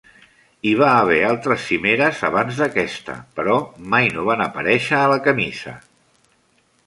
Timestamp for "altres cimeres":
1.27-2.21